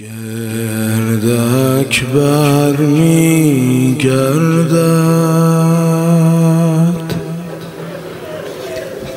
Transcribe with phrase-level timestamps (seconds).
[0.00, 4.80] گردک بر می گردد.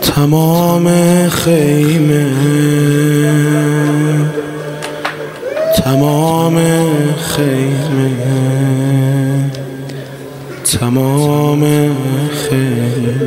[0.01, 0.87] تمام
[1.29, 2.27] خیمه
[5.83, 6.55] تمام
[7.17, 8.11] خیمه
[10.63, 11.61] تمام
[12.49, 13.23] خیمه.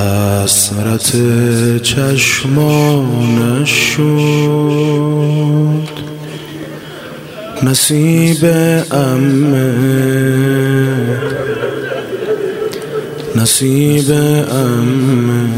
[0.00, 1.16] حسرت
[1.82, 4.80] چشمانش شد.
[7.62, 8.44] نصیب
[8.90, 9.74] امه.
[13.36, 14.10] نصیب
[14.50, 15.48] امه.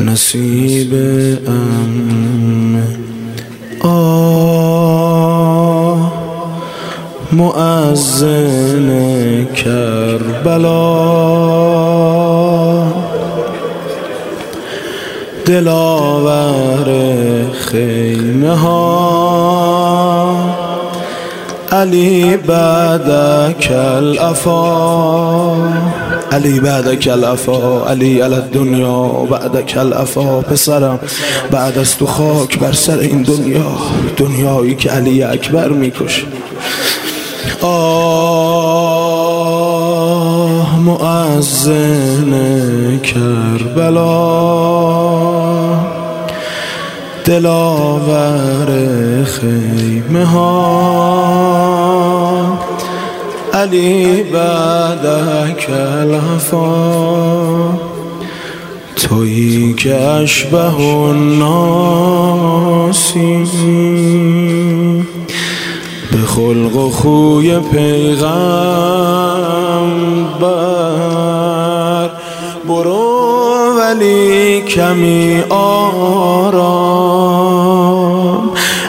[0.00, 0.94] نصیب
[1.46, 2.23] امه.
[7.36, 8.88] معزن
[9.44, 10.94] کربلا.
[15.46, 16.86] دلاور
[17.52, 19.94] خیمه ها.
[21.72, 23.08] علی بعد
[23.58, 25.56] کل افا
[26.32, 31.00] علی بعد کل افا علی علی دنیا بعد کل افا پسرم
[31.50, 33.76] بعد از تو خاک بر سر این دنیا.
[34.16, 36.22] دنیایی که علی اکبر می‌کشه.
[37.64, 38.04] آه
[40.80, 42.32] معزن
[43.02, 44.44] کربلا.
[47.24, 48.68] دلاور
[49.24, 51.04] خیمه ها.
[53.54, 55.06] علی بعد
[55.56, 56.74] کلفا.
[58.96, 62.24] تویی که اشبه الناسی
[66.14, 68.24] به خلق و خوی پیغمبر
[72.68, 76.54] برو ولی کمی آرام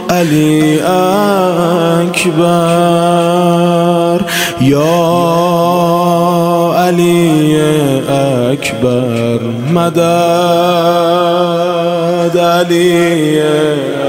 [0.10, 0.80] علی
[2.00, 2.50] اکبر
[4.62, 5.16] یا
[6.78, 7.56] علی
[8.10, 9.40] اکبر
[9.74, 9.96] مدد
[12.38, 14.05] علی اکبر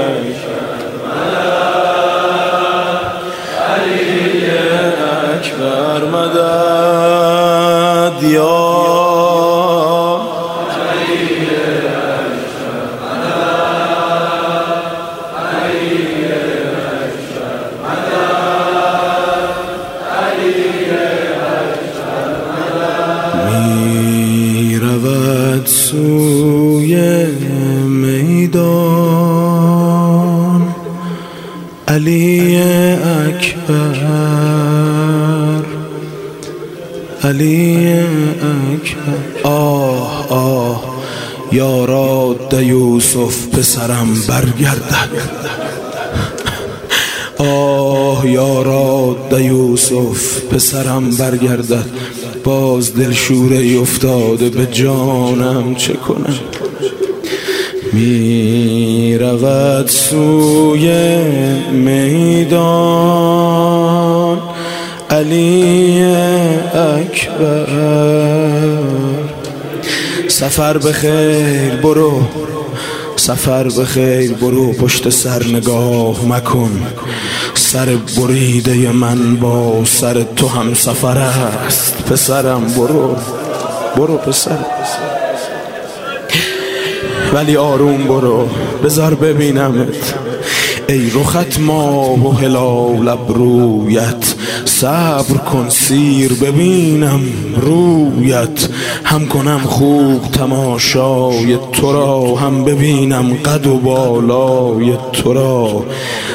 [32.07, 32.55] علی
[32.95, 33.95] اکبر.
[37.23, 39.41] علی اکبر.
[39.43, 40.83] آه آه.
[41.51, 45.09] یارا یوسف پسرم برگردد.
[47.37, 51.85] آه یارا یوسف پسرم برگردد.
[52.43, 55.75] باز دلشوره افتاده به جانم.
[55.75, 56.39] چه کنم؟
[57.97, 61.17] می رود سوی
[61.71, 63.17] میدان.
[65.09, 66.03] علی
[66.73, 67.67] اکبر.
[70.27, 72.21] سفر به خیر برو.
[73.15, 74.73] سفر به خیر برو.
[74.73, 76.71] پشت سر نگاه مکن.
[77.53, 82.05] سر بریده من با سر تو هم سفر است.
[82.11, 83.15] پسرم برو.
[83.95, 84.57] برو پسر.
[87.33, 88.47] ولی آروم برو
[88.83, 90.13] بذار ببینمت.
[90.89, 97.21] ای رخت ما و هلال ابرویت صبر کن سیر ببینم
[97.61, 98.67] رویت.
[99.03, 105.83] هم کنم خوب تماشای تو را هم ببینم قد و بالای تو را.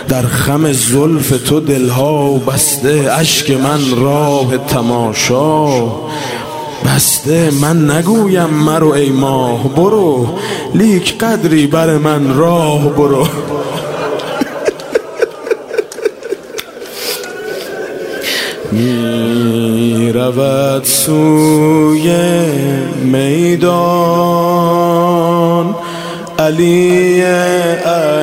[0.08, 5.66] در خم زلف تو دلها بسته اشک من راه تماشا.
[6.84, 10.26] بسته من نگویم مرو ای ماه برو.
[10.74, 13.26] لیک قدری بر من راه برو.
[18.72, 22.12] می رود سوی
[23.04, 24.42] میدان
[26.38, 27.22] علی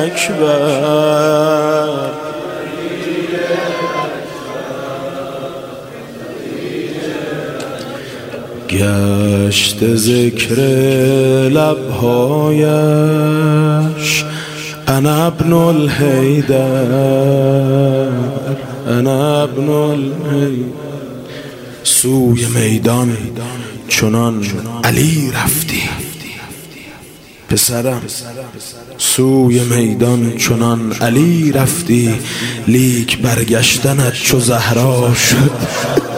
[0.02, 0.90] اکبر.
[8.80, 10.54] گشت ذکر
[11.52, 12.64] لبهایش
[14.88, 16.92] انا ابن الهیدر
[18.86, 20.80] انا ابن الهیدر
[21.84, 23.16] سوی میدان
[23.88, 24.44] چنان
[24.84, 25.82] علی رفتی.
[27.48, 28.02] پسرم
[28.98, 32.14] سوی میدان چنان علی رفتی.
[32.68, 36.09] لیک برگشتنت چو زهرا شد.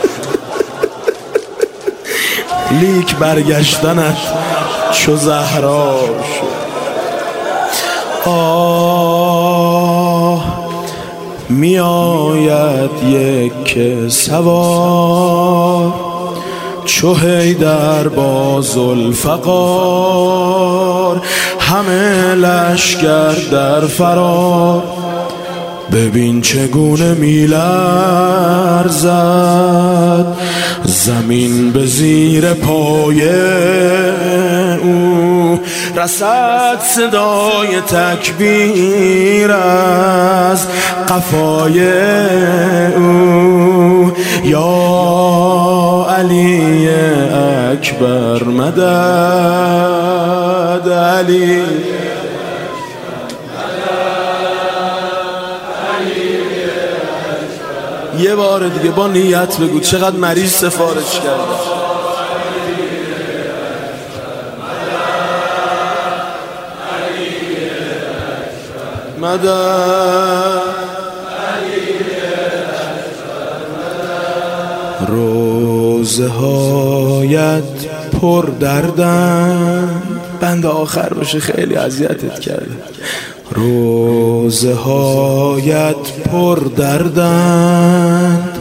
[2.80, 4.16] لیک برگشتنت
[4.92, 6.62] چو زهرا شد.
[8.30, 9.22] آه
[11.48, 13.78] می آید یک
[14.08, 15.92] سوار
[16.84, 17.14] چو
[17.60, 20.42] در باز الفقار
[21.60, 24.82] همه لشکر در فرار.
[25.92, 27.52] ببین چگونه میلرزد.
[30.84, 33.28] زمین به زیر پای
[34.78, 35.60] او.
[35.96, 40.66] رسد صدای تکبیر از
[41.08, 41.80] قفای
[42.94, 44.12] او.
[44.44, 46.88] یا علی
[47.72, 48.82] اکبر مدد
[50.92, 51.62] علی.
[58.22, 61.42] یه بار دیگه با نیت بگو چقدر مریض سفارش کرده
[69.20, 70.62] مدد.
[75.08, 77.62] روزه هایت
[78.20, 80.02] پر دردن.
[80.40, 82.76] بند آخر باشه خیلی اذیتت کرده
[83.54, 88.58] روزه هایت پر دردند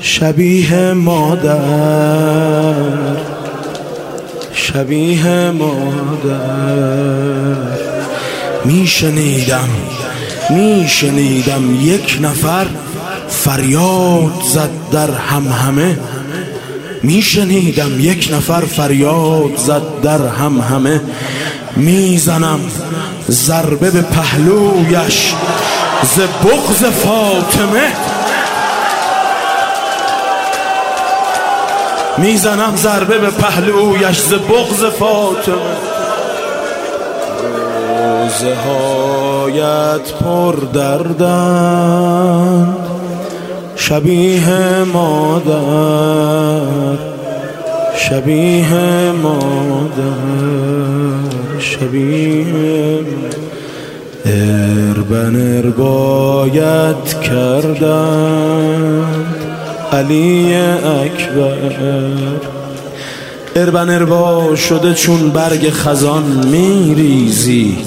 [0.00, 2.74] شبیه مادر
[4.52, 6.94] شبیه مادر.
[8.64, 9.68] میشنیدم
[10.50, 12.66] میشنیدم یک نفر
[13.28, 15.98] فریاد زد در هم همه
[17.02, 21.00] میشنیدم یک نفر فریاد زد در هم همه
[21.76, 22.60] می‌زنم
[23.30, 25.34] ضربه به پهلویش
[26.02, 27.92] ز بغز فاطمه.
[32.18, 35.54] می‌زنم ضربه به پهلویش ز بغز فاطمه.
[37.42, 41.94] روزه هایت پر دردند
[43.76, 45.54] شبیه مادر
[47.96, 49.94] شبیه مادر.
[51.58, 53.04] شبیه
[54.26, 59.04] اربن اربایت کردند.
[59.92, 61.76] علی اکبر.
[63.56, 67.78] اربن اربا شده چون برگ خزان میریزی.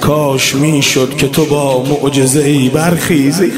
[0.00, 3.52] کاش می‌شد که تو با معجزه ای برخیزی.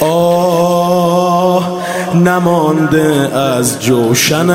[0.00, 1.82] آه
[2.14, 4.52] نمانده از جوشنت.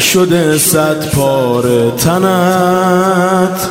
[0.00, 3.68] شده صد پاره تنت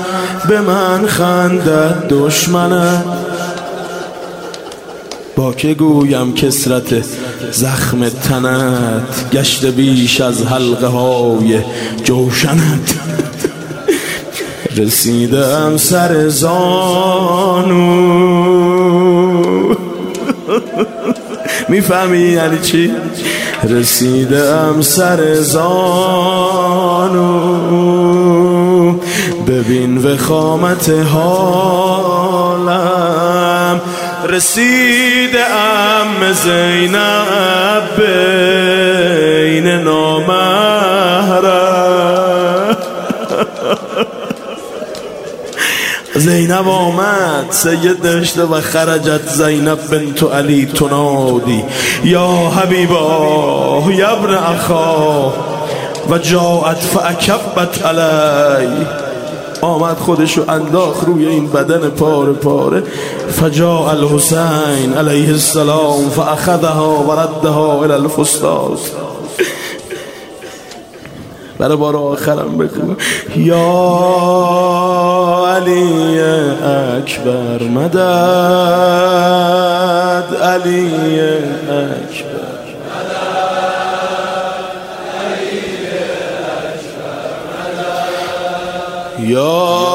[0.49, 3.05] به من خندد دشمنت.
[5.35, 7.05] با که گویم کسرت
[7.51, 11.59] زخم تنت گشت بیش از حلقه های
[12.03, 12.95] جوشنت.
[14.77, 17.75] رسیدم سر زانو.
[21.69, 22.91] می‌فهمی یعنی چی؟
[23.69, 25.65] رسیدم سر زانو.
[29.47, 32.45] ببین وخامت حالم.
[34.29, 40.85] رسید ام زینب بین نامهرم
[46.15, 51.63] زینب آمد سید نوشته و خرجت زینب بنت علی تنادی.
[52.03, 55.33] یا حبیبا یا ابن اخا
[56.09, 58.85] و جاعت فاکبت علی.
[59.61, 62.83] آمد خودشو انداخ روی این بدن پاره پاره.
[63.41, 68.79] فجاء الحسین علیه السلام فاخذها و ردها الى الفستاز
[71.59, 72.95] برای بار آخرم بگو.
[73.35, 73.65] یا
[75.55, 76.19] علی
[76.99, 77.95] اکبر مدد.
[80.41, 80.93] علی
[81.69, 82.45] اکبر
[89.19, 89.94] یا